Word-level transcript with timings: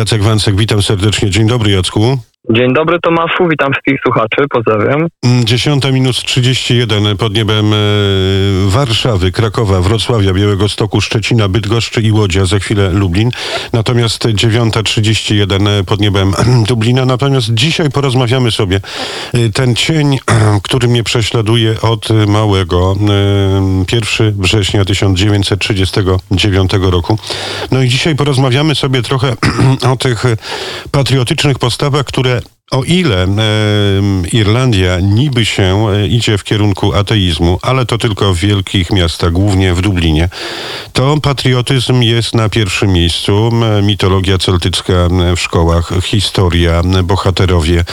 Jacek 0.00 0.22
Wancek, 0.22 0.56
witam 0.56 0.82
serdecznie. 0.82 1.30
Dzień 1.30 1.46
dobry, 1.46 1.70
Jacku. 1.70 2.18
Dzień 2.52 2.74
dobry 2.74 2.98
Tomaszu, 3.02 3.48
witam 3.50 3.72
wszystkich 3.72 4.00
słuchaczy, 4.02 4.48
pozdrawiam. 4.50 5.06
10 5.44 5.84
minut 5.92 6.16
31 6.16 7.16
pod 7.16 7.34
niebem 7.34 7.72
e, 7.72 7.76
Warszawy, 8.66 9.32
Krakowa, 9.32 9.80
Wrocławia, 9.80 10.32
Białego 10.32 10.68
Stoku, 10.68 11.00
Szczecina, 11.00 11.48
Bydgoszczy 11.48 12.02
i 12.02 12.12
Łodzia, 12.12 12.46
za 12.46 12.58
chwilę 12.58 12.90
Lublin. 12.92 13.30
Natomiast 13.72 14.24
9.31 14.24 15.84
pod 15.84 16.00
niebem 16.00 16.32
Dublina. 16.68 17.04
Natomiast 17.04 17.54
dzisiaj 17.54 17.90
porozmawiamy 17.90 18.50
sobie. 18.50 18.80
E, 19.34 19.48
ten 19.48 19.74
cień, 19.74 20.18
który 20.64 20.88
mnie 20.88 21.02
prześladuje 21.02 21.80
od 21.80 22.08
małego, 22.26 22.96
e, 23.90 23.96
1 23.96 24.42
września 24.42 24.84
1939 24.84 26.70
roku. 26.80 27.18
No 27.70 27.82
i 27.82 27.88
dzisiaj 27.88 28.16
porozmawiamy 28.16 28.74
sobie 28.74 29.02
trochę 29.02 29.36
o 29.92 29.96
tych 29.96 30.24
patriotycznych 30.90 31.58
postawach, 31.58 32.04
które 32.04 32.39
o 32.70 32.84
ile 32.84 33.24
e, 33.24 33.28
Irlandia 34.32 35.00
niby 35.00 35.44
się 35.44 35.88
e, 35.88 36.06
idzie 36.06 36.38
w 36.38 36.44
kierunku 36.44 36.94
ateizmu, 36.94 37.58
ale 37.62 37.86
to 37.86 37.98
tylko 37.98 38.34
w 38.34 38.38
wielkich 38.38 38.92
miastach, 38.92 39.32
głównie 39.32 39.74
w 39.74 39.80
Dublinie, 39.80 40.28
to 40.92 41.16
patriotyzm 41.22 42.02
jest 42.02 42.34
na 42.34 42.48
pierwszym 42.48 42.92
miejscu. 42.92 43.50
Mitologia 43.82 44.38
celtycka 44.38 45.08
w 45.36 45.40
szkołach, 45.40 45.92
historia, 46.02 46.82
bohaterowie 47.04 47.84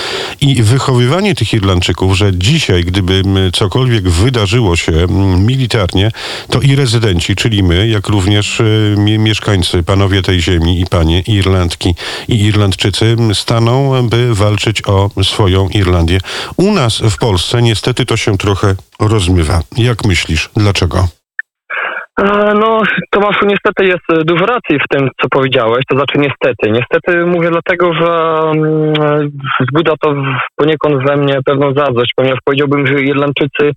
i 0.41 0.63
wychowywanie 0.63 1.35
tych 1.35 1.53
Irlandczyków, 1.53 2.17
że 2.17 2.31
dzisiaj, 2.33 2.83
gdyby 2.83 3.23
cokolwiek 3.53 4.09
wydarzyło 4.09 4.75
się 4.75 5.07
militarnie, 5.37 6.11
to 6.49 6.61
i 6.61 6.75
rezydenci, 6.75 7.35
czyli 7.35 7.63
my, 7.63 7.87
jak 7.87 8.07
również 8.07 8.61
e, 8.61 8.63
mieszkańcy, 8.97 9.83
panowie 9.83 10.21
tej 10.21 10.41
ziemi 10.41 10.81
i 10.81 10.85
panie 10.85 11.21
Irlandki 11.21 11.95
i 12.27 12.41
Irlandczycy 12.43 13.15
staną, 13.33 14.07
by 14.09 14.35
walczyć 14.35 14.66
walczyć 14.67 14.81
o 14.87 15.23
swoją 15.23 15.67
Irlandię. 15.75 16.17
U 16.57 16.71
nas 16.71 17.01
w 17.01 17.17
Polsce 17.19 17.61
niestety 17.61 18.05
to 18.05 18.17
się 18.17 18.37
trochę 18.37 18.75
rozmywa. 18.99 19.59
Jak 19.77 20.05
myślisz, 20.05 20.49
dlaczego? 20.55 20.97
E, 22.21 22.53
no, 22.53 22.81
Tomaszu, 23.11 23.45
niestety 23.45 23.85
jest 23.85 24.05
e, 24.11 24.23
dużo 24.23 24.45
racji 24.45 24.79
w 24.79 24.87
tym, 24.89 25.09
co 25.21 25.27
powiedziałeś. 25.29 25.83
To 25.89 25.95
znaczy 25.95 26.17
niestety. 26.17 26.71
Niestety 26.71 27.25
mówię 27.25 27.49
dlatego, 27.49 27.93
że 27.93 28.11
mm, 28.55 28.93
wzbudza 29.59 29.93
to 30.01 30.15
poniekąd 30.55 31.07
we 31.07 31.17
mnie 31.17 31.39
pewną 31.45 31.73
zazdrość, 31.73 32.11
ponieważ 32.15 32.39
powiedziałbym, 32.45 32.87
że 32.87 33.01
Irlandczycy 33.01 33.71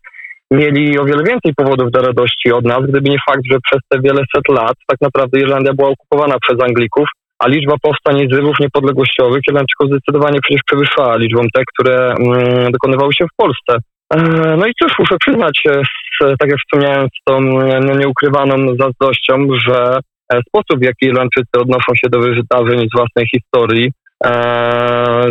mieli 0.50 0.98
o 0.98 1.04
wiele 1.04 1.24
więcej 1.24 1.54
powodów 1.56 1.90
do 1.90 2.02
radości 2.02 2.52
od 2.52 2.64
nas, 2.64 2.80
gdyby 2.88 3.10
nie 3.10 3.18
fakt, 3.28 3.42
że 3.50 3.58
przez 3.66 3.80
te 3.88 4.00
wiele 4.00 4.22
set 4.34 4.48
lat 4.48 4.74
tak 4.86 4.98
naprawdę 5.00 5.40
Irlandia 5.40 5.72
była 5.74 5.88
okupowana 5.88 6.36
przez 6.42 6.62
Anglików 6.62 7.08
a 7.40 7.48
liczba 7.48 7.74
powstań 7.82 8.20
i 8.20 8.28
zrywów 8.32 8.60
niepodległościowych 8.60 9.42
Irlandczyków 9.48 9.86
zdecydowanie 9.88 10.38
przecież 10.42 10.62
przewyższała 10.66 11.16
liczbą 11.16 11.40
te, 11.54 11.62
które 11.72 11.96
mm, 12.06 12.72
dokonywały 12.72 13.12
się 13.12 13.24
w 13.24 13.36
Polsce. 13.36 13.72
E, 14.14 14.56
no 14.56 14.66
i 14.66 14.72
cóż, 14.82 14.92
muszę 14.98 15.16
przyznać, 15.20 15.62
e, 15.68 15.82
tak 16.20 16.50
jak 16.50 16.58
wspomniałem, 16.60 17.06
z 17.06 17.24
tą 17.24 17.40
no, 17.86 17.94
nieukrywaną 17.94 18.56
zazdrością, 18.80 19.46
że 19.66 19.98
e, 20.32 20.40
sposób, 20.48 20.80
w 20.80 20.84
jaki 20.84 21.06
Irlandczycy 21.06 21.54
odnoszą 21.60 21.92
się 21.96 22.08
do 22.10 22.18
wydarzeń 22.20 22.88
z 22.88 22.96
własnej 22.96 23.26
historii, 23.34 23.92
e, 24.24 24.30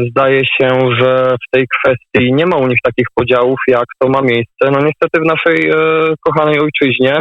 zdaje 0.09 0.41
się, 0.45 0.69
że 0.99 1.35
w 1.43 1.51
tej 1.51 1.65
kwestii 1.67 2.33
nie 2.33 2.45
ma 2.45 2.57
u 2.57 2.67
nich 2.67 2.79
takich 2.83 3.07
podziałów, 3.15 3.59
jak 3.67 3.85
to 3.99 4.09
ma 4.09 4.21
miejsce, 4.21 4.63
no 4.71 4.79
niestety 4.79 5.21
w 5.21 5.25
naszej 5.25 5.69
e, 5.69 5.75
kochanej 6.25 6.59
ojczyźnie, 6.59 7.19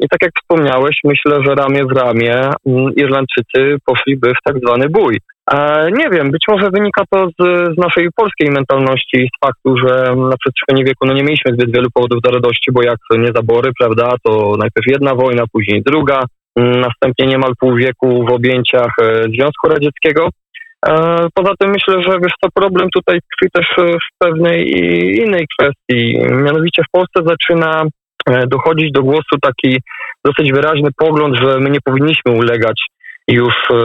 i 0.00 0.08
tak 0.08 0.22
jak 0.22 0.32
wspomniałeś, 0.40 0.96
myślę, 1.04 1.38
że 1.46 1.54
ramię 1.54 1.84
w 1.84 1.96
ramię 1.96 2.50
mm, 2.66 2.94
Irlandczycy 2.96 3.76
poszliby 3.86 4.32
w 4.34 4.42
tak 4.44 4.56
zwany 4.58 4.88
bój. 4.88 5.18
E, 5.52 5.88
nie 5.92 6.10
wiem, 6.10 6.30
być 6.30 6.44
może 6.48 6.70
wynika 6.70 7.02
to 7.10 7.28
z, 7.28 7.44
z, 7.74 7.78
naszej 7.78 8.08
polskiej 8.16 8.50
mentalności 8.50 9.16
i 9.16 9.28
z 9.28 9.46
faktu, 9.46 9.76
że 9.76 10.16
na 10.16 10.36
przestrzeni 10.36 10.84
wieku 10.84 11.06
no 11.06 11.14
nie 11.14 11.22
mieliśmy 11.22 11.52
zbyt 11.52 11.72
wielu 11.74 11.88
powodów 11.94 12.20
do 12.22 12.30
radości, 12.30 12.72
bo 12.72 12.82
jak 12.82 12.98
nie 13.10 13.32
zabory, 13.34 13.70
prawda, 13.78 14.14
to 14.24 14.54
najpierw 14.58 14.86
jedna 14.86 15.14
wojna, 15.14 15.44
później 15.52 15.82
druga, 15.82 16.22
mm, 16.56 16.80
następnie 16.80 17.26
niemal 17.26 17.52
pół 17.60 17.74
wieku 17.74 18.26
w 18.26 18.32
objęciach 18.32 18.90
e, 19.02 19.22
Związku 19.22 19.68
Radzieckiego. 19.68 20.28
E, 20.86 20.92
poza 21.34 21.50
tym 21.58 21.70
myślę, 21.70 22.02
że 22.02 22.18
wiesz 22.22 22.32
co, 22.44 22.48
problem 22.54 22.88
tutaj 22.94 23.18
tkwi 23.18 23.50
też 23.52 23.66
w 23.76 24.18
pewnej 24.18 24.70
innej 25.16 25.46
kwestii. 25.58 26.18
Mianowicie 26.30 26.82
w 26.82 26.90
Polsce 26.92 27.22
zaczyna 27.26 27.82
dochodzić 28.46 28.92
do 28.92 29.02
głosu 29.02 29.38
taki 29.42 29.80
dosyć 30.24 30.52
wyraźny 30.52 30.88
pogląd, 30.96 31.36
że 31.42 31.58
my 31.60 31.70
nie 31.70 31.80
powinniśmy 31.84 32.32
ulegać 32.32 32.82
już 33.28 33.54
e, 33.70 33.76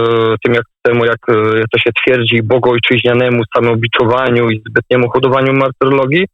tym 0.43 0.53
jak 0.53 0.63
temu, 0.81 1.05
jak 1.05 1.29
e, 1.29 1.63
to 1.71 1.79
się 1.79 1.89
twierdzi, 2.01 2.43
bogojczyźnianemu 2.43 3.43
samobiczowaniu 3.55 4.49
i 4.49 4.63
zbytniemu 4.69 5.09
hodowaniu 5.09 5.53
martyrologii. 5.53 6.25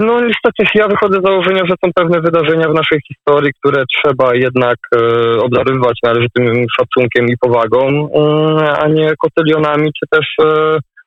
No 0.00 0.20
niestety 0.20 0.64
ja 0.74 0.88
wychodzę 0.88 1.20
z 1.20 1.24
założenia, 1.24 1.62
że 1.66 1.74
są 1.84 1.90
pewne 1.94 2.20
wydarzenia 2.20 2.68
w 2.68 2.74
naszej 2.74 3.00
historii, 3.08 3.52
które 3.60 3.84
trzeba 3.86 4.34
jednak 4.34 4.76
obdarowywać 5.42 5.98
należytym 6.02 6.66
szacunkiem 6.76 7.26
i 7.26 7.36
powagą, 7.40 7.88
mm, 7.88 8.58
a 8.82 8.88
nie 8.88 9.12
kotylionami 9.16 9.90
czy 10.00 10.06
też 10.10 10.26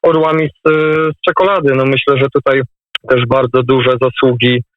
orłami 0.02 0.50
z, 0.66 0.70
z 1.18 1.22
czekolady. 1.26 1.74
No 1.76 1.86
myślę, 1.86 2.18
że 2.18 2.28
tutaj 2.34 2.62
też 3.10 3.22
bardzo 3.26 3.64
duże 3.64 3.92
zasługi 4.02 4.62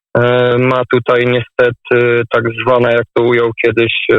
ma 0.59 0.81
tutaj 0.93 1.25
niestety 1.25 2.23
tak 2.33 2.43
zwana, 2.61 2.91
jak 2.91 3.05
to 3.13 3.23
ujął 3.23 3.51
kiedyś 3.65 3.93
e, 4.13 4.15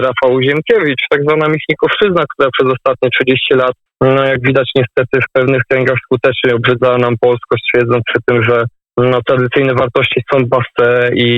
Rafał 0.00 0.42
Ziemkiewicz, 0.42 1.02
tak 1.10 1.22
zwana 1.22 1.46
Michnikowszczyzna, 1.48 2.24
która 2.32 2.48
przez 2.52 2.72
ostatnie 2.72 3.10
30 3.10 3.54
lat, 3.54 3.72
no 4.00 4.24
jak 4.24 4.40
widać 4.42 4.70
niestety 4.76 5.20
w 5.20 5.32
pewnych 5.32 5.62
kręgach 5.70 5.96
skutecznie 6.04 6.54
obrzydzała 6.54 6.98
nam 6.98 7.14
polskość, 7.20 7.70
twierdząc 7.72 8.02
przy 8.04 8.18
tym, 8.26 8.42
że 8.42 8.64
no, 8.96 9.18
tradycyjne 9.26 9.74
wartości 9.74 10.20
są 10.32 10.38
baste 10.46 11.10
i 11.14 11.30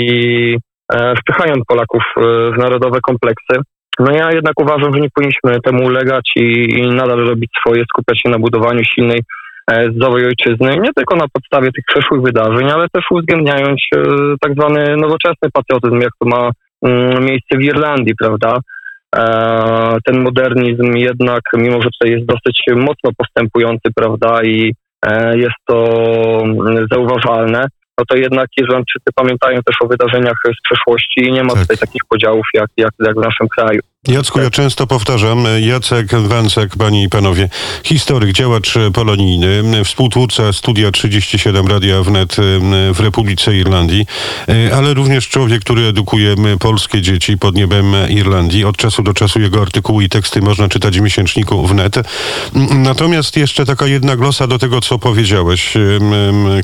e, 0.92 1.14
wpychają 1.16 1.54
Polaków 1.68 2.02
w 2.54 2.58
narodowe 2.58 2.98
kompleksy. 3.02 3.56
No 3.98 4.12
ja 4.12 4.30
jednak 4.32 4.60
uważam, 4.60 4.94
że 4.94 5.00
nie 5.00 5.08
powinniśmy 5.14 5.60
temu 5.60 5.84
ulegać 5.84 6.30
i, 6.36 6.78
i 6.78 6.88
nadal 6.88 7.18
robić 7.18 7.50
swoje, 7.60 7.82
skupiać 7.84 8.20
się 8.22 8.30
na 8.30 8.38
budowaniu 8.38 8.84
silnej 8.84 9.20
zdrowej 9.96 10.26
ojczyzny, 10.26 10.76
nie 10.76 10.92
tylko 10.96 11.16
na 11.16 11.26
podstawie 11.32 11.72
tych 11.72 11.84
przeszłych 11.84 12.22
wydarzeń, 12.22 12.70
ale 12.70 12.86
też 12.92 13.04
uwzględniając 13.10 13.80
e, 13.96 14.00
tak 14.40 14.52
zwany 14.52 14.96
nowoczesny 14.96 15.50
patriotyzm, 15.52 16.00
jak 16.00 16.12
to 16.20 16.28
ma 16.28 16.50
mm, 16.82 17.24
miejsce 17.24 17.58
w 17.58 17.62
Irlandii, 17.62 18.14
prawda? 18.18 18.58
E, 19.16 19.98
ten 20.04 20.22
modernizm 20.22 20.96
jednak, 20.96 21.40
mimo 21.54 21.82
że 21.82 21.88
tutaj 21.98 22.10
jest 22.10 22.26
dosyć 22.26 22.62
mocno 22.76 23.10
postępujący, 23.16 23.88
prawda, 23.96 24.42
i 24.42 24.74
e, 25.06 25.38
jest 25.38 25.56
to 25.66 25.84
mm, 26.44 26.86
zauważalne, 26.92 27.66
no 27.98 28.04
to 28.08 28.16
jednak 28.16 28.46
Irlandczycy 28.56 29.10
pamiętają 29.14 29.60
też 29.62 29.76
o 29.84 29.88
wydarzeniach 29.88 30.36
z 30.44 30.62
przeszłości 30.62 31.20
i 31.20 31.32
nie 31.32 31.42
ma 31.44 31.52
tak. 31.52 31.62
tutaj 31.62 31.76
takich 31.76 32.02
podziałów 32.08 32.46
jak, 32.54 32.70
jak 32.76 33.14
w 33.14 33.24
naszym 33.24 33.48
kraju. 33.48 33.80
Jacku, 34.08 34.40
ja 34.40 34.50
często 34.50 34.86
powtarzam, 34.86 35.44
Jacek 35.60 36.14
Wancek, 36.14 36.76
panie 36.76 37.02
i 37.02 37.08
panowie, 37.08 37.48
historyk, 37.84 38.32
działacz 38.32 38.74
polonijny, 38.94 39.84
współtwórca 39.84 40.52
Studia 40.52 40.90
37 40.90 41.66
Radia 41.66 42.02
Wnet 42.02 42.36
w 42.94 43.00
Republice 43.00 43.56
Irlandii, 43.56 44.06
ale 44.74 44.94
również 44.94 45.28
człowiek, 45.28 45.60
który 45.60 45.82
edukuje 45.82 46.34
polskie 46.60 47.02
dzieci 47.02 47.38
pod 47.38 47.54
niebem 47.54 47.94
Irlandii. 48.08 48.64
Od 48.64 48.76
czasu 48.76 49.02
do 49.02 49.14
czasu 49.14 49.40
jego 49.40 49.62
artykuły 49.62 50.04
i 50.04 50.08
teksty 50.08 50.40
można 50.40 50.68
czytać 50.68 50.98
w 50.98 51.02
miesięczniku 51.02 51.66
Wnet. 51.66 51.94
Natomiast 52.70 53.36
jeszcze 53.36 53.66
taka 53.66 53.86
jedna 53.86 54.16
glosa 54.16 54.46
do 54.46 54.58
tego, 54.58 54.80
co 54.80 54.98
powiedziałeś. 54.98 55.74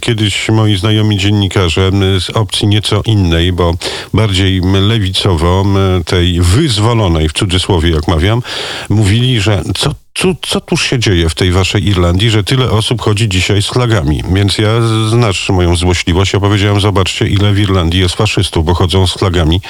Kiedyś 0.01 0.49
moi 0.49 0.77
znajomi 0.77 1.19
dziennikarze 1.19 1.91
z 2.21 2.31
opcji 2.31 2.69
nieco 2.69 3.03
innej, 3.07 3.53
bo 3.53 3.75
bardziej 4.15 4.61
lewicowo, 4.81 5.65
tej 6.05 6.41
wyzwolonej 6.41 7.26
w 7.29 7.33
cudzysłowie 7.33 7.91
jak 7.91 8.09
mawiam, 8.09 8.43
mówili, 8.89 9.41
że 9.41 9.63
co 9.75 9.95
co, 10.17 10.35
co 10.43 10.61
tu 10.61 10.77
się 10.77 10.99
dzieje 10.99 11.29
w 11.29 11.35
tej 11.35 11.53
waszej 11.53 11.87
Irlandii, 11.89 12.31
że 12.31 12.45
tyle 12.45 12.71
osób 12.71 13.01
chodzi 13.01 13.29
dzisiaj 13.29 13.63
z 13.63 13.67
flagami? 13.67 14.23
Więc 14.35 14.59
ja 14.59 14.69
znasz 15.11 15.49
moją 15.49 15.77
złośliwość. 15.77 16.33
Ja 16.33 16.41
powiedziałem, 16.41 16.81
zobaczcie, 16.81 17.29
ile 17.29 17.53
w 17.53 17.59
Irlandii 17.59 18.01
jest 18.01 18.15
faszystów, 18.15 18.65
bo 18.65 18.75
chodzą 18.75 19.07
z 19.07 19.13
flagami 19.13 19.61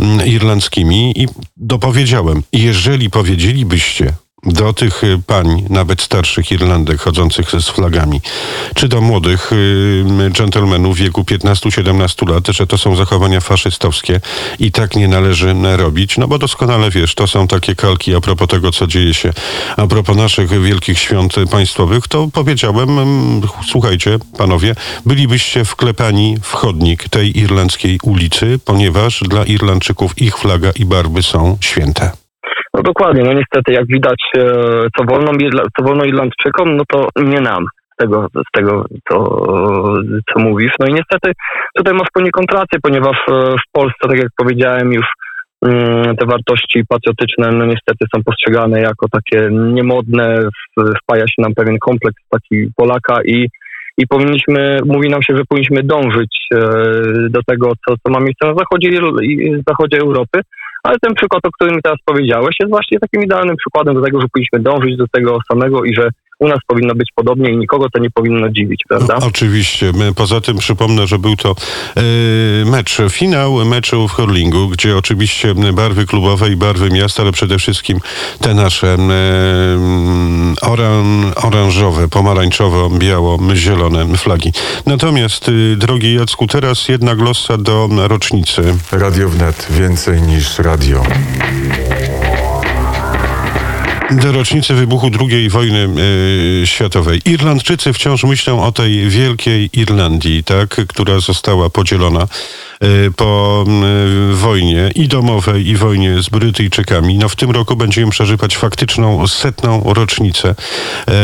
mm, 0.00 0.26
irlandzkimi 0.26 1.22
i 1.22 1.26
dopowiedziałem, 1.56 2.42
jeżeli 2.52 3.10
powiedzielibyście 3.10 4.12
do 4.46 4.72
tych 4.72 5.04
y, 5.04 5.18
pań, 5.26 5.66
nawet 5.70 6.02
starszych 6.02 6.52
Irlandek 6.52 7.00
chodzących 7.00 7.50
z 7.50 7.68
flagami, 7.68 8.20
czy 8.74 8.88
do 8.88 9.00
młodych 9.00 9.52
y, 9.52 10.30
dżentelmenów 10.30 10.96
w 10.96 10.98
wieku 10.98 11.22
15-17 11.22 12.28
lat, 12.28 12.46
że 12.48 12.66
to 12.66 12.78
są 12.78 12.96
zachowania 12.96 13.40
faszystowskie 13.40 14.20
i 14.58 14.72
tak 14.72 14.96
nie 14.96 15.08
należy 15.08 15.54
robić, 15.76 16.18
no 16.18 16.28
bo 16.28 16.38
doskonale 16.38 16.90
wiesz, 16.90 17.14
to 17.14 17.26
są 17.26 17.48
takie 17.48 17.74
kalki 17.74 18.14
a 18.14 18.20
propos 18.20 18.48
tego, 18.48 18.72
co 18.72 18.86
dzieje 18.86 19.14
się, 19.14 19.32
a 19.76 19.86
propos 19.86 20.16
naszych 20.16 20.62
wielkich 20.62 20.98
świąt 20.98 21.34
państwowych, 21.50 22.08
to 22.08 22.28
powiedziałem, 22.32 22.88
słuchajcie, 23.68 24.18
panowie, 24.38 24.74
bylibyście 25.06 25.64
wklepani 25.64 26.36
w 26.42 26.52
chodnik 26.52 27.08
tej 27.08 27.38
irlandzkiej 27.38 27.98
ulicy, 28.02 28.58
ponieważ 28.64 29.20
dla 29.28 29.44
Irlandczyków 29.44 30.22
ich 30.22 30.38
flaga 30.38 30.70
i 30.70 30.84
barwy 30.84 31.22
są 31.22 31.58
święte. 31.60 32.25
No 32.76 32.82
dokładnie, 32.82 33.22
no 33.22 33.32
niestety 33.32 33.72
jak 33.72 33.86
widać, 33.86 34.22
e, 34.36 34.42
co 34.96 35.04
wolno, 35.04 35.32
co 35.78 35.84
wolno 35.84 36.04
Irlandczykom, 36.04 36.76
no 36.76 36.82
to 36.88 37.08
nie 37.16 37.40
nam 37.40 37.64
z 37.92 37.96
tego, 37.96 38.28
z 38.34 38.50
tego 38.52 38.84
co, 39.08 39.16
co 40.32 40.40
mówisz. 40.40 40.72
No 40.80 40.86
i 40.86 40.92
niestety 40.92 41.32
tutaj 41.76 41.94
masz 41.94 42.08
poniekąd 42.14 42.52
rację, 42.52 42.78
ponieważ 42.82 43.18
e, 43.28 43.32
w 43.34 43.72
Polsce, 43.72 44.08
tak 44.08 44.18
jak 44.18 44.28
powiedziałem 44.36 44.92
już, 44.92 45.06
mm, 45.66 46.16
te 46.16 46.26
wartości 46.26 46.82
patriotyczne 46.88 47.50
no 47.52 47.64
niestety 47.64 48.04
są 48.14 48.22
postrzegane 48.24 48.80
jako 48.80 49.06
takie 49.08 49.48
niemodne, 49.50 50.38
wpaja 51.02 51.26
się 51.26 51.42
nam 51.42 51.54
pewien 51.54 51.78
kompleks 51.78 52.22
taki 52.30 52.68
Polaka 52.76 53.22
i, 53.24 53.48
i 53.98 54.06
powinniśmy, 54.06 54.78
mówi 54.86 55.08
nam 55.08 55.22
się, 55.22 55.36
że 55.36 55.42
powinniśmy 55.48 55.82
dążyć 55.82 56.46
e, 56.54 56.58
do 57.30 57.40
tego, 57.46 57.72
co, 57.88 57.94
co 58.02 58.12
ma 58.12 58.20
miejsce 58.20 58.46
na 58.46 58.54
zachodzie, 58.54 59.00
zachodzie 59.68 59.98
Europy, 59.98 60.40
ale 60.82 60.96
ten 61.00 61.14
przykład, 61.14 61.46
o 61.46 61.52
którym 61.52 61.80
teraz 61.82 61.98
powiedziałeś, 62.04 62.56
jest 62.60 62.70
właśnie 62.70 62.98
takim 62.98 63.22
idealnym 63.22 63.56
przykładem 63.56 63.94
do 63.94 64.02
tego, 64.02 64.20
że 64.20 64.28
powinniśmy 64.32 64.60
dążyć 64.60 64.96
do 64.96 65.08
tego 65.08 65.38
samego 65.48 65.84
i 65.84 65.94
że 65.94 66.08
u 66.38 66.48
nas 66.48 66.58
powinno 66.66 66.94
być 66.94 67.08
podobnie 67.14 67.50
i 67.50 67.56
nikogo 67.56 67.90
to 67.90 67.98
nie 67.98 68.10
powinno 68.10 68.48
dziwić, 68.48 68.82
prawda? 68.88 69.18
No, 69.20 69.26
oczywiście. 69.26 69.92
Poza 70.16 70.40
tym 70.40 70.58
przypomnę, 70.58 71.06
że 71.06 71.18
był 71.18 71.36
to 71.36 71.54
e, 71.96 72.02
mecz, 72.64 72.98
finał 73.10 73.64
meczu 73.64 74.08
w 74.08 74.12
hurlingu, 74.12 74.68
gdzie 74.68 74.96
oczywiście 74.96 75.54
barwy 75.54 76.06
klubowe 76.06 76.50
i 76.50 76.56
barwy 76.56 76.90
miasta, 76.90 77.22
ale 77.22 77.32
przede 77.32 77.58
wszystkim 77.58 77.98
te 78.40 78.54
nasze 78.54 78.94
e, 78.94 78.98
oran, 80.62 81.32
oranżowe, 81.42 82.08
pomarańczowo-biało-zielone 82.08 84.16
flagi. 84.16 84.52
Natomiast, 84.86 85.48
y, 85.48 85.76
drogi 85.76 86.14
Jacku, 86.14 86.46
teraz 86.46 86.88
jedna 86.88 87.14
glossa 87.14 87.56
do 87.56 87.88
rocznicy. 88.08 88.62
Radio 88.92 89.28
Wnet. 89.28 89.66
Więcej 89.70 90.22
niż 90.22 90.58
radio. 90.58 91.02
Do 94.10 94.32
rocznicy 94.32 94.74
wybuchu 94.74 95.10
II 95.20 95.48
wojny 95.48 95.88
y, 96.62 96.66
światowej. 96.66 97.20
Irlandczycy 97.24 97.92
wciąż 97.92 98.24
myślą 98.24 98.62
o 98.62 98.72
tej 98.72 99.08
wielkiej 99.08 99.70
Irlandii, 99.72 100.44
tak, 100.44 100.68
która 100.88 101.20
została 101.20 101.70
podzielona 101.70 102.28
po 103.16 103.64
y, 104.32 104.36
wojnie 104.36 104.90
i 104.94 105.08
domowej, 105.08 105.68
i 105.68 105.76
wojnie 105.76 106.22
z 106.22 106.28
Brytyjczykami. 106.28 107.18
No 107.18 107.28
w 107.28 107.36
tym 107.36 107.50
roku 107.50 107.76
będziemy 107.76 108.10
przeżywać 108.10 108.56
faktyczną 108.56 109.26
setną 109.26 109.82
rocznicę 109.94 110.54
e, 111.08 111.14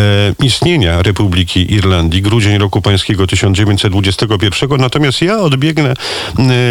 istnienia 0.43 1.02
Republiki 1.02 1.75
Irlandii, 1.75 2.22
grudzień 2.22 2.58
roku 2.58 2.82
pańskiego 2.82 3.26
1921. 3.26 4.81
Natomiast 4.81 5.22
ja 5.22 5.38
odbiegnę 5.38 5.90
y, 5.93 5.94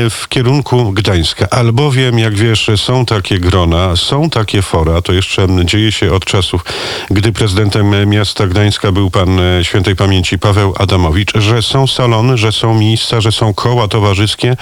w 0.09 0.25
kierunku 0.29 0.91
Gdańska, 0.91 1.47
albowiem, 1.49 2.19
jak 2.19 2.35
wiesz, 2.35 2.71
są 2.75 3.05
takie 3.05 3.39
grona, 3.39 3.95
są 3.95 4.29
takie 4.29 4.61
fora, 4.61 5.01
to 5.01 5.13
jeszcze 5.13 5.47
dzieje 5.65 5.91
się 5.91 6.13
od 6.13 6.25
czasów, 6.25 6.65
gdy 7.11 7.31
prezydentem 7.31 8.09
miasta 8.09 8.47
Gdańska 8.47 8.91
był 8.91 9.11
pan 9.11 9.39
świętej 9.63 9.95
pamięci 9.95 10.39
Paweł 10.39 10.73
Adamowicz, 10.79 11.31
że 11.35 11.61
są 11.61 11.87
salony, 11.87 12.37
że 12.37 12.51
są 12.51 12.73
miejsca, 12.73 13.21
że 13.21 13.31
są 13.31 13.53
koła 13.53 13.87
towarzyskie 13.87 14.55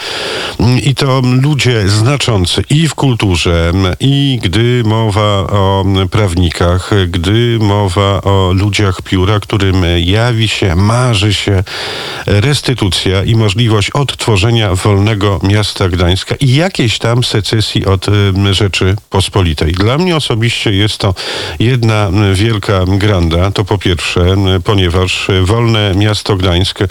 i 0.84 0.96
to 0.96 1.22
ludzie 1.42 1.90
znaczący 1.90 2.64
i 2.70 2.88
w 2.88 2.96
kulturze, 2.96 3.72
i 4.00 4.40
gdy 4.44 4.84
mowa 4.86 5.48
o 5.48 5.86
prawnikach, 6.12 6.92
gdy 7.08 7.58
mowa 7.62 8.22
o 8.22 8.52
ludziach 8.54 9.02
pióra, 9.02 9.40
którym 9.40 9.84
jawi 10.00 10.48
się, 10.48 10.76
marzy 10.76 11.34
się 11.34 11.64
restytucja 12.26 13.24
i 13.24 13.36
możliwość 13.36 13.90
odtworzenia 13.92 14.76
wolnego 14.76 15.40
miasta 15.44 15.90
Gdańska 15.90 16.36
i 16.40 16.56
jakiejś 16.56 17.00
tam 17.00 17.24
secesji 17.24 17.86
od 17.86 18.06
Rzeczy 18.52 18.96
Pospolitej. 19.10 19.72
Dla 19.72 19.98
mnie 19.98 20.16
osobiście 20.16 20.72
jest 20.72 20.98
to 20.98 21.14
jedna 21.60 22.10
wielka 22.34 22.86
granda, 22.88 23.52
to 23.52 23.66
po 23.66 23.78
pierwsze, 23.78 24.36
ponieważ 24.64 25.28
wolne 25.42 25.94
miasto 25.96 26.36
Gdańsk, 26.36 26.82
e, 26.82 26.88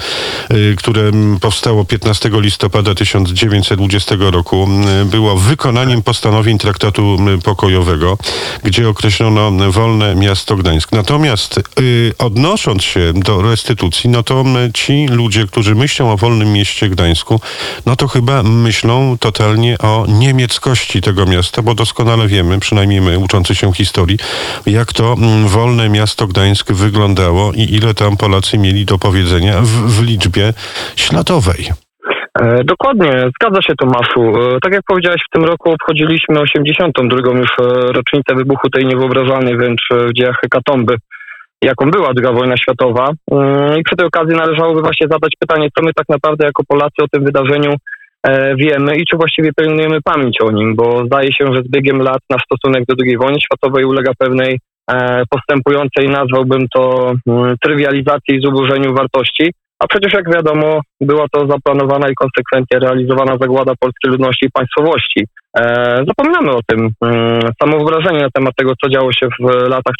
które 0.77 1.11
powstało 1.41 1.85
15 1.85 2.31
listopada 2.41 2.95
1920 3.09 4.15
roku, 4.19 4.65
m, 4.65 5.09
było 5.09 5.37
wykonaniem 5.37 6.03
postanowień 6.03 6.59
traktatu 6.59 7.17
m, 7.21 7.41
pokojowego, 7.43 8.19
gdzie 8.63 8.89
określono 8.89 9.51
wolne 9.71 10.15
miasto 10.15 10.57
Gdańsk. 10.57 10.93
Natomiast 10.93 11.61
y, 11.81 12.13
odnosząc 12.19 12.85
się 12.85 13.13
do 13.15 13.43
restytucji, 13.43 14.11
no 14.11 14.23
to 14.23 14.41
m, 14.41 14.57
ci 14.75 15.07
ludzie, 15.07 15.47
którzy 15.47 15.75
myślą 15.75 16.13
o 16.13 16.17
wolnym 16.17 16.53
mieście 16.53 16.89
Gdańsku, 16.89 17.41
no 17.87 17.97
to 17.97 18.09
chyba 18.09 18.43
myślą 18.43 19.19
totalnie 19.19 19.79
o 19.79 20.07
niemieckości 20.09 21.01
tego 21.01 21.27
miasta, 21.27 21.63
bo 21.63 21.75
doskonale 21.75 22.29
wiemy, 22.29 22.61
przynajmniej 22.61 23.01
my 23.01 23.19
uczący 23.19 23.55
się 23.55 23.73
historii, 23.73 24.19
jak 24.67 24.93
to 24.93 25.13
mm, 25.13 25.49
wolne 25.49 25.89
miasto 25.89 26.27
Gdańsk 26.27 26.73
wyglądało 26.73 27.53
i 27.53 27.63
ile 27.63 27.95
tam 27.95 28.17
Polacy 28.17 28.59
mieli 28.59 28.85
do 28.85 28.99
powiedzenia 28.99 29.61
w, 29.61 29.69
w 29.69 30.03
liczbie 30.03 30.55
śladowej. 30.97 31.88
E, 32.41 32.65
Dokładnie, 32.65 33.31
zgadza 33.41 33.63
się 33.63 33.75
Tomaszu. 33.75 34.23
E, 34.23 34.59
Tak 34.63 34.73
jak 34.73 34.83
powiedziałeś, 34.89 35.23
w 35.29 35.33
tym 35.33 35.45
roku 35.45 35.73
obchodziliśmy 35.73 36.41
82. 36.41 37.39
już 37.39 37.51
e, 37.51 37.65
rocznicę 37.93 38.35
wybuchu 38.35 38.71
tej 38.71 38.87
niewyobrażalnej 38.87 39.57
wręcz 39.57 39.81
w 39.91 40.13
dziejach 40.13 40.37
hekatomby, 40.43 40.97
jaką 41.65 41.91
była 41.91 42.13
II 42.17 42.33
wojna 42.33 42.57
światowa. 42.57 43.11
I 43.79 43.83
przy 43.83 43.97
tej 43.97 44.07
okazji 44.07 44.37
należałoby 44.37 44.81
właśnie 44.81 45.07
zadać 45.11 45.33
pytanie, 45.39 45.69
co 45.77 45.85
my 45.85 45.93
tak 45.93 46.09
naprawdę 46.09 46.47
jako 46.47 46.63
Polacy 46.69 47.03
o 47.03 47.09
tym 47.13 47.25
wydarzeniu 47.25 47.75
wiemy 48.57 48.97
i 48.97 49.05
czy 49.11 49.17
właściwie 49.17 49.51
pielęgnujemy 49.57 49.99
pamięć 50.05 50.41
o 50.41 50.51
nim, 50.51 50.77
bo 50.77 51.07
zdaje 51.07 51.33
się, 51.33 51.45
że 51.55 51.63
z 51.63 51.69
biegiem 51.69 52.03
lat 52.03 52.19
nasz 52.31 52.43
stosunek 52.43 52.85
do 52.89 52.95
II 53.05 53.17
wojny 53.19 53.41
światowej 53.41 53.85
ulega 53.85 54.13
pewnej 54.19 54.59
postępującej, 55.31 56.09
nazwałbym 56.09 56.69
to 56.75 57.13
mm, 57.27 57.57
trywializacji 57.63 58.35
i 58.37 58.41
zubożeniu 58.41 58.95
wartości. 58.95 59.53
A 59.79 59.87
przecież 59.87 60.13
jak 60.13 60.35
wiadomo, 60.35 60.81
była 61.01 61.27
to 61.33 61.47
zaplanowana 61.47 62.09
i 62.09 62.15
konsekwentnie 62.15 62.79
realizowana 62.79 63.37
zagłada 63.41 63.73
polskiej 63.81 64.11
ludności 64.11 64.47
i 64.47 64.51
państwowości. 64.51 65.27
E, 65.59 65.63
zapominamy 66.07 66.51
o 66.53 66.61
tym. 66.67 66.91
Mm, 67.03 67.41
Samo 67.63 67.77
wyobrażenie 67.79 68.21
na 68.21 68.31
temat 68.31 68.55
tego, 68.57 68.73
co 68.85 68.91
działo 68.91 69.13
się 69.13 69.29
w 69.41 69.69
latach 69.69 69.95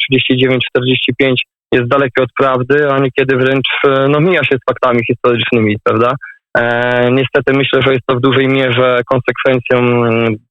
39-45 1.19 1.35
jest 1.73 1.87
dalekie 1.87 2.23
od 2.23 2.29
prawdy, 2.39 2.91
a 2.91 2.99
niekiedy 2.99 3.35
wręcz 3.37 3.67
e, 3.87 4.05
no, 4.09 4.19
mija 4.19 4.43
się 4.43 4.55
z 4.55 4.65
faktami 4.69 4.99
historycznymi, 5.07 5.75
prawda? 5.83 6.11
E, 6.57 7.11
niestety 7.11 7.53
myślę, 7.53 7.81
że 7.81 7.91
jest 7.91 8.05
to 8.07 8.15
w 8.15 8.21
dużej 8.21 8.47
mierze 8.47 9.01
konsekwencją 9.11 9.77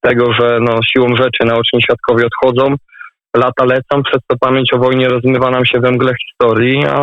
tego, 0.01 0.33
że 0.33 0.59
no, 0.61 0.81
siłą 0.83 1.17
rzeczy 1.17 1.45
naoczni 1.45 1.83
świadkowie 1.83 2.27
odchodzą, 2.27 2.75
lata 3.37 3.65
lecą, 3.65 4.03
przez 4.03 4.23
to 4.27 4.37
pamięć 4.41 4.73
o 4.73 4.79
wojnie 4.79 5.09
rozmywa 5.09 5.51
nam 5.51 5.65
się 5.67 5.81
we 5.81 5.91
mgle 5.91 6.13
historii, 6.27 6.85
a 6.87 7.01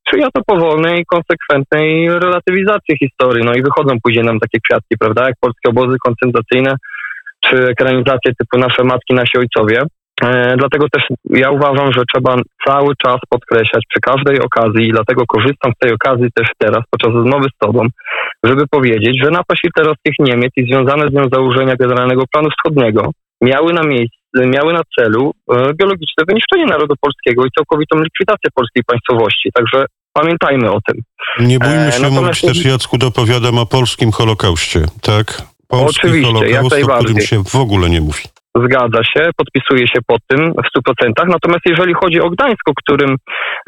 sprzyja 0.00 0.28
to 0.34 0.42
powolnej 0.46 1.04
konsekwentnej 1.06 2.08
relatywizacji 2.08 2.96
historii. 2.98 3.44
No 3.44 3.52
i 3.54 3.62
wychodzą 3.62 3.96
później 4.02 4.24
nam 4.24 4.40
takie 4.40 4.58
kwiatki, 4.68 4.98
prawda, 5.00 5.26
jak 5.26 5.34
polskie 5.40 5.70
obozy 5.70 5.96
koncentracyjne, 6.04 6.76
czy 7.44 7.56
ekranizacje 7.56 8.32
typu 8.38 8.58
Nasze 8.58 8.84
Matki, 8.84 9.14
Nasi 9.14 9.38
Ojcowie. 9.38 9.82
E, 10.24 10.56
dlatego 10.56 10.86
też 10.92 11.04
ja 11.30 11.50
uważam, 11.50 11.92
że 11.92 12.02
trzeba 12.14 12.36
cały 12.66 12.94
czas 13.04 13.16
podkreślać 13.28 13.84
przy 13.88 14.00
każdej 14.00 14.40
okazji 14.40 14.88
i 14.88 14.92
dlatego 14.92 15.22
korzystam 15.26 15.72
z 15.76 15.78
tej 15.78 15.92
okazji 15.94 16.28
też 16.34 16.48
teraz 16.58 16.80
podczas 16.90 17.14
rozmowy 17.14 17.48
z 17.54 17.58
Tobą, 17.58 17.86
żeby 18.44 18.64
powiedzieć, 18.70 19.22
że 19.22 19.30
napaść 19.30 19.60
hitlerowskich 19.62 20.14
Niemiec 20.18 20.52
i 20.56 20.66
związane 20.66 21.08
z 21.08 21.12
nią 21.12 21.22
założenia 21.32 21.76
Generalnego 21.76 22.22
Planu 22.32 22.48
Wschodniego 22.50 23.10
miały 23.42 23.72
na 23.72 23.82
miejscu 23.82 24.21
miały 24.34 24.72
na 24.72 24.82
celu 24.98 25.32
e, 25.52 25.74
biologiczne 25.74 26.24
wyniszczenie 26.28 26.66
narodu 26.66 26.94
polskiego 27.00 27.46
i 27.46 27.50
całkowitą 27.58 27.98
likwidację 27.98 28.50
polskiej 28.54 28.82
państwowości. 28.86 29.50
Także 29.54 29.84
pamiętajmy 30.12 30.70
o 30.70 30.78
tym. 30.86 30.96
Nie 31.40 31.58
bójmy 31.58 31.86
E, 31.86 31.92
się 31.92 32.02
natomiast- 32.02 32.22
mówić 32.22 32.40
też, 32.40 32.64
Jacku, 32.64 32.98
dopowiadam 32.98 33.58
o 33.58 33.66
polskim 33.66 34.12
Holokauście, 34.12 34.80
tak? 35.02 35.26
Polski 35.68 36.06
Oczywiście, 36.06 36.46
jak 36.48 36.62
Holokaust, 36.62 36.90
o 36.90 36.98
którym 37.04 37.20
się 37.20 37.44
w 37.44 37.56
ogóle 37.56 37.90
nie 37.90 38.00
mówi. 38.00 38.22
Zgadza 38.64 39.04
się, 39.04 39.30
podpisuję 39.36 39.88
się 39.88 39.98
pod 40.06 40.20
tym 40.26 40.52
w 40.52 40.78
100%. 40.78 41.28
Natomiast 41.28 41.60
jeżeli 41.66 41.94
chodzi 41.94 42.20
o 42.20 42.30
Gdańsk, 42.30 42.68
o 42.68 42.74
którym 42.74 43.16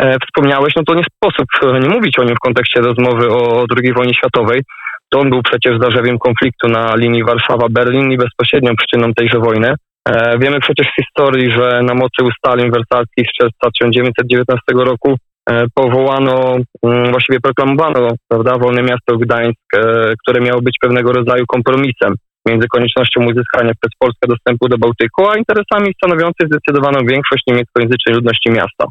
e, 0.02 0.16
wspomniałeś, 0.26 0.73
no 0.76 0.83
to 0.87 0.94
nie 0.94 1.02
sposób 1.16 1.47
e, 1.62 1.80
nie 1.80 1.88
mówić 1.88 2.18
o 2.18 2.25
nim 2.25 2.37
w 2.37 2.44
kontekście 2.47 2.80
rozmowy 2.80 3.30
o 3.30 3.64
II 3.83 3.92
wojnie 3.92 4.14
światowej. 4.14 4.62
To 5.11 5.21
on 5.21 5.30
był 5.30 5.42
przecież 5.42 5.78
zarzewiem 5.80 6.18
konfliktu 6.18 6.68
na 6.68 6.97
linii 6.97 7.25
Warszawa-Berlin 7.25 8.12
i 8.12 8.16
bezpośrednią 8.16 8.71
przyczyną 8.76 9.12
tejże 9.16 9.38
wojny. 9.38 9.75
E, 10.09 10.39
wiemy 10.39 10.61
przecież 10.61 10.87
z 10.87 10.97
historii, 11.05 11.51
że 11.51 11.83
na 11.83 11.95
mocy 11.95 12.25
ustaleń 12.25 12.71
wersalskich 12.71 13.27
z 13.29 13.37
czerwca 13.39 13.71
1919 13.71 14.63
roku 14.69 15.17
e, 15.51 15.65
powołano, 15.75 16.57
mm, 16.83 17.11
właściwie 17.11 17.41
proklamowano, 17.41 18.09
prawda, 18.29 18.59
wolne 18.59 18.83
miasto 18.83 19.17
Gdańsk, 19.17 19.75
e, 19.77 20.13
które 20.23 20.41
miało 20.41 20.63
być 20.63 20.77
pewnego 20.81 21.13
rodzaju 21.13 21.45
kompromisem 21.47 22.15
między 22.49 22.67
koniecznością 22.69 23.21
uzyskania 23.25 23.73
przez 23.81 23.93
Polskę 23.99 24.29
dostępu 24.29 24.69
do 24.69 24.79
Bałtyku, 24.79 25.31
a 25.31 25.37
interesami 25.37 25.95
stanowiących 25.97 26.47
zdecydowaną 26.47 26.99
większość 27.07 27.43
niemieckojęzycznej 27.47 28.15
ludności 28.15 28.51
miasta. 28.51 28.85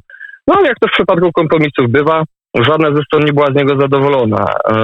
No 0.48 0.55
ale 0.58 0.67
jak 0.67 0.79
to 0.79 0.88
w 0.88 0.91
przypadku 0.91 1.32
kompromisów 1.32 1.89
bywa, 1.89 2.24
żadna 2.62 2.95
ze 2.95 3.01
stron 3.03 3.25
nie 3.25 3.33
była 3.33 3.48
z 3.48 3.55
niego 3.55 3.81
zadowolona. 3.81 4.45
E, 4.69 4.75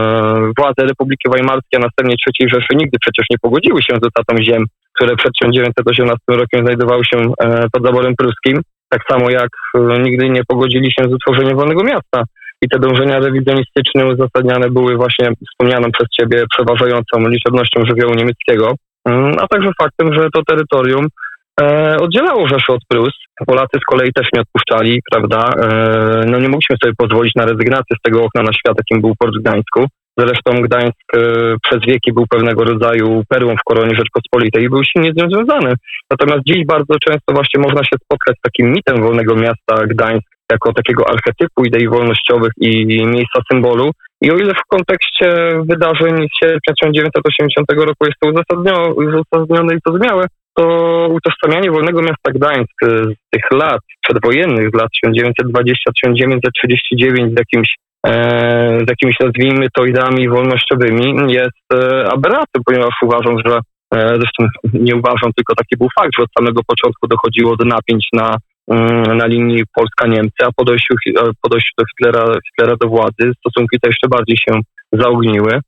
władze 0.57 0.81
Republiki 0.87 1.29
Weimarskiej, 1.29 1.77
a 1.77 1.79
następnie 1.79 2.15
III 2.25 2.49
Rzeszy 2.49 2.75
nigdy 2.75 2.97
przecież 3.01 3.25
nie 3.29 3.37
pogodziły 3.41 3.81
się 3.81 3.93
z 4.01 4.07
utratą 4.07 4.43
ziem, 4.43 4.65
które 4.95 5.15
przed 5.15 5.31
1918 5.41 6.17
rokiem 6.29 6.65
znajdowały 6.65 7.05
się 7.05 7.17
e, 7.17 7.65
pod 7.71 7.85
zaborem 7.85 8.13
pruskim, 8.17 8.61
tak 8.89 9.01
samo 9.09 9.29
jak 9.29 9.49
e, 9.77 9.99
nigdy 9.99 10.29
nie 10.29 10.41
pogodzili 10.47 10.91
się 10.91 11.03
z 11.09 11.13
utworzeniem 11.13 11.57
wolnego 11.57 11.83
miasta. 11.83 12.23
I 12.61 12.69
te 12.69 12.79
dążenia 12.79 13.19
rewizjonistyczne 13.19 14.05
uzasadniane 14.05 14.69
były 14.69 14.95
właśnie 14.95 15.31
wspomnianą 15.49 15.91
przez 15.91 16.07
ciebie 16.09 16.43
przeważającą 16.53 17.29
liczebnością 17.29 17.85
żywiołu 17.85 18.13
niemieckiego, 18.13 18.73
mm, 19.05 19.35
a 19.39 19.47
także 19.47 19.69
faktem, 19.81 20.13
że 20.13 20.29
to 20.33 20.41
terytorium 20.43 21.07
e, 21.61 21.97
oddzielało 21.99 22.47
Rzeszę 22.47 22.73
od 22.73 22.81
Prus. 22.87 23.13
Polacy 23.47 23.77
z 23.81 23.85
kolei 23.85 24.13
też 24.13 24.27
nie 24.33 24.41
odpuszczali, 24.41 25.01
prawda? 25.11 25.49
E, 25.61 26.25
no 26.27 26.39
nie 26.39 26.49
mogliśmy 26.49 26.75
sobie 26.83 26.93
pozwolić 26.97 27.35
na 27.35 27.45
rezygnację 27.45 27.95
z 27.99 28.01
tego 28.03 28.23
okna 28.23 28.43
na 28.43 28.53
świat, 28.53 28.75
jakim 28.77 29.01
był 29.01 29.13
port 29.19 29.35
w 29.35 29.41
Gdańsku. 29.41 29.85
Zresztą 30.17 30.61
Gdańsk 30.61 30.97
e, 31.15 31.19
przez 31.63 31.79
wieki 31.87 32.13
był 32.13 32.25
pewnego 32.29 32.63
rodzaju 32.63 33.23
perłą 33.29 33.55
w 33.55 33.63
koronie 33.65 33.95
Rzeczpospolitej 33.95 34.63
i 34.63 34.69
był 34.69 34.83
silnie 34.83 35.11
z 35.11 35.15
nią 35.15 35.29
związany. 35.29 35.73
Natomiast 36.11 36.41
dziś 36.45 36.65
bardzo 36.65 36.95
często 36.99 37.33
właśnie 37.33 37.61
można 37.61 37.83
się 37.83 37.95
spotkać 38.03 38.35
z 38.37 38.41
takim 38.41 38.71
mitem 38.71 39.01
wolnego 39.03 39.35
miasta 39.35 39.87
Gdańsk 39.87 40.29
jako 40.51 40.73
takiego 40.73 41.09
archetypu 41.09 41.65
idei 41.65 41.87
wolnościowych 41.87 42.51
i 42.57 42.85
miejsca 43.05 43.41
symbolu. 43.51 43.91
I 44.21 44.31
o 44.31 44.37
ile 44.37 44.53
w 44.53 44.67
kontekście 44.67 45.27
wydarzeń 45.65 46.27
z 46.27 46.39
sierpnia 46.39 46.73
1980 46.81 47.71
roku 47.71 48.05
jest 48.05 48.19
to 48.21 48.29
uzasadnione, 48.29 49.75
i 49.75 49.79
zrozumiałe, 49.85 50.25
to 50.59 51.07
utożsamianie 51.11 51.71
wolnego 51.71 52.01
miasta 52.01 52.31
Gdańsk 52.35 52.77
z 52.81 53.15
tych 53.31 53.43
lat 53.51 53.81
przedwojennych, 54.03 54.69
z 54.69 54.73
lat 54.73 54.89
1920-1939 55.05 57.35
z 57.35 57.39
jakimś 57.39 57.75
e, 58.07 58.79
z 58.85 58.89
jakimiś, 58.89 59.15
nazwijmy 59.19 59.67
to, 59.73 59.85
ideami 59.85 60.29
wolnościowymi 60.29 61.33
jest 61.33 61.73
e, 61.73 61.77
aberracją, 62.11 62.61
ponieważ 62.65 62.93
uważam, 63.03 63.35
że 63.45 63.59
e, 63.93 64.17
zresztą 64.19 64.47
nie 64.73 64.95
uważam, 64.95 65.31
tylko 65.35 65.55
taki 65.55 65.77
był 65.77 65.87
fakt, 65.99 66.11
że 66.17 66.23
od 66.23 66.29
samego 66.39 66.61
początku 66.67 67.07
dochodziło 67.07 67.55
do 67.55 67.65
napięć 67.65 68.07
na, 68.13 68.35
mm, 68.71 69.17
na 69.17 69.25
linii 69.25 69.63
Polska-Niemcy, 69.75 70.43
a 70.43 70.49
po 70.55 70.65
dojściu, 70.65 70.95
po 71.41 71.49
dojściu 71.49 71.71
do 71.77 71.85
Hitlera, 71.85 72.33
Hitlera 72.49 72.75
do 72.81 72.87
władzy 72.87 73.31
stosunki 73.39 73.77
te 73.81 73.89
jeszcze 73.89 74.07
bardziej 74.07 74.37
się 74.37 74.59
zaogniły. 74.91 75.59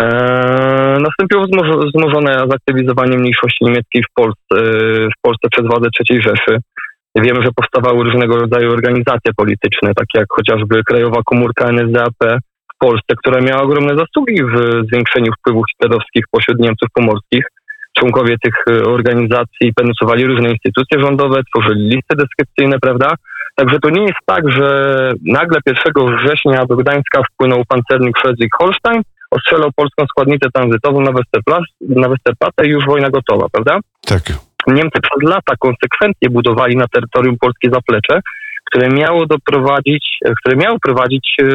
Eee, 0.00 1.02
nastąpiło 1.02 1.44
wzmożone 1.86 2.44
zaktywizowanie 2.50 3.18
mniejszości 3.18 3.64
niemieckiej 3.64 4.02
w 4.02 4.14
Polsce, 4.14 4.54
w 5.16 5.20
Polsce 5.22 5.48
przez 5.52 5.66
władze 5.66 5.88
III 6.00 6.22
Rzeszy. 6.22 6.58
Wiemy, 7.16 7.42
że 7.42 7.48
powstawały 7.56 8.04
różnego 8.04 8.36
rodzaju 8.36 8.72
organizacje 8.72 9.32
polityczne, 9.36 9.94
takie 9.94 10.18
jak 10.18 10.26
chociażby 10.30 10.82
Krajowa 10.84 11.20
Komórka 11.24 11.68
NSDAP 11.68 12.14
w 12.74 12.78
Polsce, 12.78 13.14
która 13.16 13.40
miała 13.40 13.62
ogromne 13.62 13.96
zasługi 13.96 14.42
w 14.44 14.86
zwiększeniu 14.88 15.32
wpływów 15.32 15.64
hitlerowskich 15.70 16.24
pośród 16.30 16.58
Niemców 16.58 16.88
pomorskich. 16.94 17.44
Członkowie 17.98 18.36
tych 18.42 18.54
e, 18.70 18.82
organizacji 18.82 19.74
penetrowali 19.74 20.26
różne 20.26 20.50
instytucje 20.50 21.00
rządowe, 21.00 21.40
tworzyli 21.54 21.84
listy 21.84 22.16
deskrypcyjne, 22.16 22.78
prawda? 22.78 23.14
Także 23.56 23.78
to 23.78 23.90
nie 23.90 24.02
jest 24.02 24.18
tak, 24.26 24.52
że 24.52 25.10
nagle 25.24 25.58
1 25.66 26.16
września 26.16 26.66
do 26.66 26.76
Gdańska 26.76 27.22
wpłynął 27.32 27.62
pancernik 27.68 28.18
Friedrich 28.18 28.50
Holstein, 28.58 29.02
ostrzelał 29.30 29.70
polską 29.76 30.04
składnicę 30.06 30.48
tranzytową 30.54 31.00
na 31.80 32.08
Westerplatte 32.08 32.66
i 32.66 32.70
już 32.70 32.86
wojna 32.86 33.10
gotowa, 33.10 33.46
prawda? 33.52 33.78
Tak. 34.06 34.22
Niemcy 34.66 34.98
przez 35.02 35.30
lata 35.30 35.54
konsekwentnie 35.58 36.30
budowali 36.30 36.76
na 36.76 36.88
terytorium 36.88 37.36
polskie 37.40 37.70
zaplecze, 37.70 38.20
które 38.64 38.88
miało 38.88 39.26
doprowadzić, 39.26 40.18
które 40.40 40.56
miało 40.56 40.78
prowadzić 40.84 41.36
e, 41.42 41.46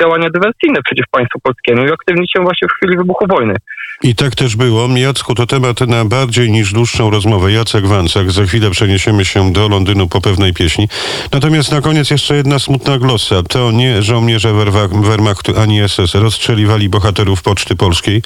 działania 0.00 0.30
dywersyjne 0.30 0.80
przeciw 0.84 1.04
państwu 1.10 1.38
polskiemu 1.40 1.86
i 1.86 1.92
aktywnić 1.92 2.32
się 2.32 2.42
właśnie 2.42 2.68
w 2.68 2.72
chwili 2.72 2.96
wybuchu 2.96 3.26
wojny. 3.26 3.54
I 4.02 4.14
tak 4.14 4.34
też 4.34 4.56
było. 4.56 4.88
Jacku, 4.96 5.34
to 5.34 5.46
temat 5.46 5.80
na 5.80 6.04
bardziej 6.04 6.50
niż 6.50 6.72
dłuższą 6.72 7.10
rozmowę. 7.10 7.52
Jacek 7.52 7.86
Wancak. 7.86 8.30
Za 8.30 8.44
chwilę 8.44 8.70
przeniesiemy 8.70 9.24
się 9.24 9.52
do 9.52 9.68
Londynu 9.68 10.08
po 10.08 10.20
pewnej 10.20 10.54
pieśni. 10.54 10.88
Natomiast 11.32 11.72
na 11.72 11.80
koniec 11.80 12.10
jeszcze 12.10 12.36
jedna 12.36 12.58
smutna 12.58 12.98
glosa. 12.98 13.42
To 13.42 13.70
nie 13.70 14.02
żołnierze 14.02 14.52
Wehrmachtu 14.92 15.52
ani 15.60 15.88
SS 15.88 16.14
rozstrzeliwali 16.14 16.88
bohaterów 16.88 17.42
Poczty 17.42 17.76
Polskiej, 17.76 18.22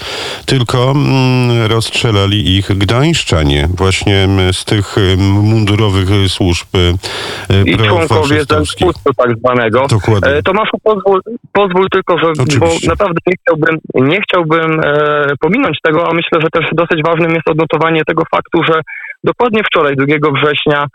tylko 0.47 0.91
mm, 0.91 1.67
rozstrzelali 1.67 2.57
ich 2.57 2.79
gdańszczanie 2.79 3.69
właśnie 3.77 4.17
mm, 4.17 4.53
z 4.53 4.65
tych 4.65 4.99
mm, 4.99 5.21
mundurowych 5.31 6.09
służb 6.29 6.67
e, 7.51 7.63
I 7.63 7.77
członkowie 7.77 8.45
zempustu 8.45 9.13
tak 9.17 9.39
zwanego. 9.39 9.87
Dokładnie. 9.89 10.31
E, 10.31 10.43
Tomaszu, 10.43 10.79
pozwól, 10.83 11.21
pozwól 11.59 11.87
tylko, 11.91 12.19
że 12.19 12.27
bo 12.61 12.69
naprawdę 12.89 13.21
nie 13.27 13.37
chciałbym, 13.41 13.77
nie 13.95 14.21
chciałbym 14.21 14.81
e, 14.81 15.37
pominąć 15.41 15.79
tego, 15.83 16.09
a 16.09 16.15
myślę, 16.15 16.41
że 16.41 16.49
też 16.53 16.65
dosyć 16.73 17.01
ważnym 17.07 17.31
jest 17.31 17.49
odnotowanie 17.49 18.03
tego 18.07 18.23
faktu, 18.35 18.63
że 18.63 18.81
dokładnie 19.25 19.63
wczoraj, 19.65 19.97
2 19.97 20.07
września, 20.33 20.87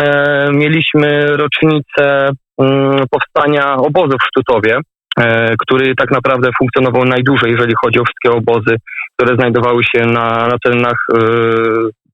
e, 0.00 0.50
mieliśmy 0.52 1.26
rocznicę 1.26 2.28
mm, 2.58 3.04
powstania 3.10 3.76
obozu 3.76 4.16
w 4.18 4.26
Sztutowie, 4.28 4.78
e, 5.18 5.54
który 5.58 5.94
tak 5.94 6.10
naprawdę 6.10 6.50
funkcjonował 6.58 7.04
najdłużej, 7.04 7.50
jeżeli 7.50 7.74
chodzi 7.84 7.98
o 8.00 8.04
wszystkie 8.04 8.30
obozy, 8.38 8.76
które 9.16 9.36
znajdowały 9.36 9.82
się 9.84 10.00
na, 10.06 10.28
na 10.48 10.56
terenach 10.64 10.98
e, 11.12 11.18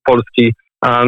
Polski. 0.05 0.55
A 0.85 1.03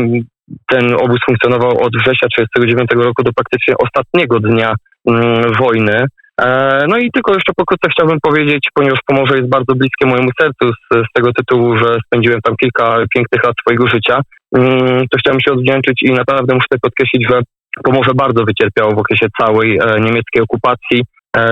ten 0.68 0.94
obóz 0.94 1.18
funkcjonował 1.26 1.70
od 1.70 1.92
września 1.92 2.28
1939 2.28 3.06
roku 3.06 3.22
do 3.22 3.32
praktycznie 3.32 3.75
ostatniego 3.78 4.40
dnia 4.40 4.75
mm, 5.08 5.52
wojny. 5.61 6.06
E, 6.44 6.84
no 6.88 6.99
i 6.99 7.11
tylko 7.11 7.32
jeszcze 7.34 7.52
pokrótce 7.56 7.90
chciałbym 7.90 8.18
powiedzieć, 8.22 8.68
ponieważ 8.75 8.99
Pomorze 9.06 9.37
jest 9.37 9.49
bardzo 9.49 9.75
bliskie 9.75 10.06
mojemu 10.06 10.30
sercu 10.40 10.68
z, 10.68 10.94
z 10.94 11.12
tego 11.14 11.32
tytułu, 11.32 11.76
że 11.76 11.96
spędziłem 12.06 12.40
tam 12.40 12.54
kilka 12.56 12.96
pięknych 13.14 13.44
lat 13.44 13.54
swojego 13.61 13.87
życia, 13.87 14.20
mm, 14.56 15.08
to 15.11 15.18
chciałem 15.18 15.40
się 15.40 15.52
odwdzięczyć 15.52 16.02
i 16.02 16.12
naprawdę 16.12 16.54
muszę 16.54 16.66
podkreślić, 16.82 17.26
że 17.30 17.40
Pomorze 17.84 18.11
bardzo 18.14 18.44
wycierpiało 18.44 18.94
w 18.94 18.99
okresie 18.99 19.26
całej 19.40 19.78
e, 19.78 20.00
niemieckiej 20.00 20.42
okupacji. 20.42 21.04
E, 21.37 21.42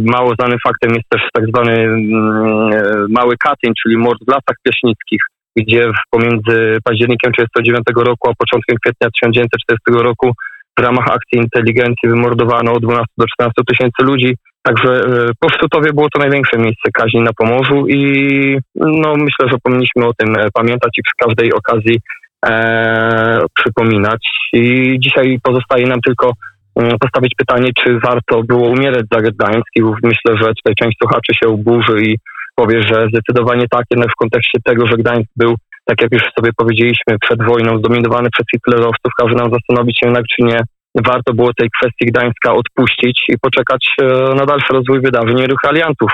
mało 0.00 0.34
znanym 0.34 0.58
faktem 0.66 0.90
jest 0.90 1.08
też 1.08 1.22
tak 1.32 1.44
zwany 1.46 1.72
mm, 1.72 3.06
mały 3.10 3.34
Katyń, 3.36 3.72
czyli 3.82 3.96
mord 3.96 4.18
w 4.26 4.28
lasach 4.28 4.56
pieśnickich, 4.62 5.22
gdzie 5.56 5.90
pomiędzy 6.10 6.78
październikiem 6.84 7.32
1939 7.32 8.06
roku 8.08 8.30
a 8.30 8.34
początkiem 8.38 8.76
kwietnia 8.82 9.08
1940 9.10 10.04
roku 10.08 10.32
w 10.78 10.82
ramach 10.82 11.06
akcji 11.10 11.38
inteligencji 11.38 12.08
wymordowano 12.08 12.72
od 12.72 12.82
12 12.82 13.06
do 13.18 13.26
14 13.26 13.62
tysięcy 13.68 14.02
ludzi. 14.02 14.36
Także 14.62 14.92
e, 14.92 15.30
po 15.40 15.48
Sztutowie 15.48 15.92
było 15.92 16.08
to 16.14 16.18
największe 16.18 16.58
miejsce 16.58 16.90
kaźni 16.94 17.20
na 17.20 17.32
Pomorzu 17.36 17.86
i 17.88 18.58
no, 18.74 19.14
myślę, 19.16 19.48
że 19.50 19.56
powinniśmy 19.62 20.06
o 20.06 20.12
tym 20.14 20.36
e, 20.36 20.46
pamiętać 20.54 20.90
i 20.98 21.02
przy 21.02 21.26
każdej 21.26 21.52
okazji 21.52 22.00
e, 22.46 23.44
przypominać. 23.54 24.28
I 24.52 24.96
dzisiaj 24.98 25.38
pozostaje 25.42 25.86
nam 25.86 26.00
tylko 26.00 26.32
mm, 26.76 26.98
postawić 26.98 27.34
pytanie, 27.36 27.70
czy 27.84 27.98
warto 27.98 28.42
było 28.42 28.68
umierać 28.68 29.04
za 29.12 29.20
Gdańsk 29.20 29.70
i 29.76 29.82
myślę, 29.82 30.36
że 30.40 30.54
tutaj 30.54 30.74
część 30.80 30.96
słuchaczy 31.02 31.32
się 31.34 31.48
oburzy 31.48 32.02
i 32.02 32.18
powie, 32.54 32.82
że 32.82 33.06
zdecydowanie 33.08 33.64
tak, 33.70 33.84
jednak 33.90 34.10
w 34.10 34.20
kontekście 34.20 34.58
tego, 34.64 34.86
że 34.86 34.96
Gdańsk 34.96 35.30
był 35.36 35.54
tak 35.84 36.02
jak 36.02 36.12
już 36.12 36.22
sobie 36.22 36.50
powiedzieliśmy, 36.56 37.18
przed 37.20 37.42
wojną 37.46 37.78
zdominowany 37.78 38.28
przez 38.32 38.46
hitlerowców, 38.54 39.12
każe 39.18 39.34
nam 39.34 39.50
zastanowić 39.50 39.98
się 39.98 40.06
jednak, 40.06 40.24
czy 40.26 40.42
nie 40.42 40.60
warto 40.94 41.34
było 41.34 41.50
tej 41.54 41.68
kwestii 41.80 42.06
Gdańska 42.06 42.52
odpuścić 42.52 43.22
i 43.28 43.38
poczekać 43.38 43.86
e, 44.02 44.04
na 44.34 44.46
dalszy 44.46 44.72
rozwój 44.72 45.00
wydarzeń 45.00 45.38
i 45.38 45.46
ruch 45.46 45.64
aliantów. 45.68 46.10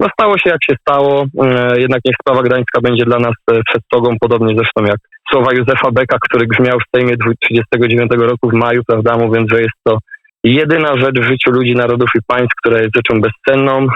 No 0.00 0.06
stało 0.12 0.38
się 0.38 0.50
jak 0.50 0.64
się 0.70 0.76
stało, 0.80 1.26
e, 1.44 1.80
jednak 1.80 2.00
niech 2.04 2.16
sprawa 2.22 2.42
Gdańska 2.42 2.80
będzie 2.80 3.04
dla 3.04 3.18
nas 3.18 3.34
e, 3.52 3.60
przestrogą, 3.68 4.16
podobnie 4.20 4.54
zresztą 4.56 4.84
jak 4.84 4.98
słowa 5.32 5.50
Józefa 5.52 5.90
Beka, 5.90 6.16
który 6.20 6.46
grzmiał 6.46 6.78
w 6.78 6.96
Sejmie 6.96 7.16
1939 7.16 8.10
roku 8.30 8.50
w 8.50 8.54
maju, 8.54 8.82
prawda, 8.86 9.16
mówiąc, 9.16 9.50
że 9.52 9.60
jest 9.60 9.78
to 9.84 9.98
jedyna 10.44 10.96
rzecz 10.96 11.20
w 11.20 11.28
życiu 11.28 11.50
ludzi, 11.50 11.74
narodów 11.74 12.08
i 12.14 12.18
państw, 12.26 12.54
która 12.62 12.78
jest 12.78 12.96
rzeczą 12.96 13.20
bezcenną, 13.20 13.86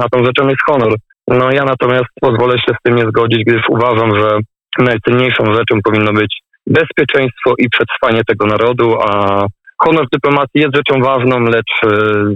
a 0.00 0.08
tą 0.12 0.24
rzeczą 0.24 0.48
jest 0.48 0.62
honor. 0.66 0.94
No 1.30 1.50
ja 1.52 1.64
natomiast 1.64 2.08
pozwolę 2.20 2.58
się 2.58 2.72
z 2.72 2.82
tym 2.82 2.96
nie 2.96 3.02
zgodzić, 3.02 3.44
gdyż 3.46 3.62
uważam, 3.68 4.18
że 4.18 4.28
najcenniejszą 4.78 5.44
rzeczą 5.44 5.78
powinno 5.84 6.12
być 6.12 6.38
bezpieczeństwo 6.66 7.54
i 7.58 7.68
przetrwanie 7.70 8.22
tego 8.24 8.46
narodu, 8.46 8.94
a 9.00 9.44
honor 9.78 10.06
dyplomacji 10.12 10.60
jest 10.60 10.76
rzeczą 10.76 11.00
ważną, 11.02 11.40
lecz 11.40 11.72
y, 11.84 11.88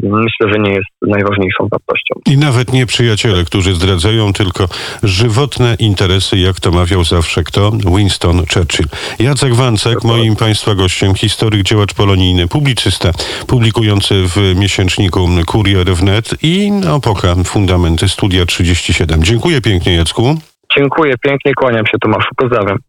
myślę, 0.03 0.53
że 0.53 0.59
nie 0.59 0.71
jest 0.71 0.91
najważniejszą 1.03 1.69
wartością. 1.71 2.15
I 2.27 2.39
nawet 2.39 2.73
nie 2.73 2.87
przyjaciele, 2.87 3.45
którzy 3.45 3.75
zdradzają 3.75 4.33
tylko 4.33 4.65
żywotne 5.03 5.77
interesy, 5.79 6.39
jak 6.39 6.61
to 6.61 6.71
mawiał 6.71 7.05
zawsze 7.05 7.45
kto? 7.45 7.71
Winston 7.97 8.37
Churchill. 8.55 8.87
Jacek 9.19 9.55
Wancek, 9.55 10.05
moim 10.05 10.37
Państwa 10.37 10.75
gościem, 10.75 11.15
historyk, 11.15 11.63
działacz 11.63 11.95
polonijny, 11.95 12.49
publicysta, 12.49 13.11
publikujący 13.47 14.15
w 14.15 14.55
miesięczniku 14.57 15.29
Kurier 15.47 15.87
Wnet 15.87 16.35
i 16.43 16.71
Opoka 16.91 17.35
Fundamenty 17.45 18.09
Studia 18.09 18.47
37. 18.47 19.23
Dziękuję 19.23 19.61
pięknie, 19.61 19.95
Jacku. 19.95 20.37
Dziękuję 20.77 21.15
pięknie, 21.23 21.55
kłaniam 21.55 21.87
się 21.87 21.99
Tomaszu, 21.99 22.29
pozdrawiam. 22.37 22.77